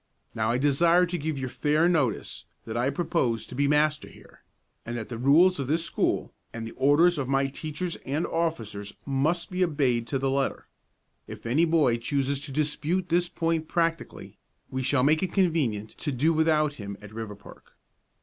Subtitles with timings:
[0.33, 4.41] Now I desire to give you fair notice that I propose to be master here,
[4.83, 8.93] and that the rules of this school, and the orders of my teachers and officers,
[9.05, 10.67] must be obeyed to the letter.
[11.27, 14.39] If any boy chooses to dispute this point practically,
[14.71, 17.77] we shall make it convenient to do without him at Riverpark.